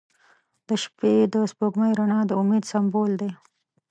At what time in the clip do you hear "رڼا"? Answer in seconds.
1.99-2.19